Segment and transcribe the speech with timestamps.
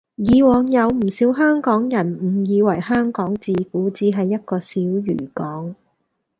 [0.15, 5.75] 以往有唔少香港人誤以為香港自古只係一個小漁港